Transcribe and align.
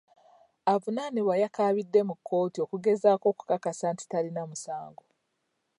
Avunaanibwa 0.73 1.35
yakaabidde 1.43 1.99
mu 2.07 2.15
kkooti 2.17 2.57
okugezaako 2.65 3.25
okukakasa 3.29 3.85
nti 3.93 4.03
talina 4.11 4.41
musango. 4.49 5.03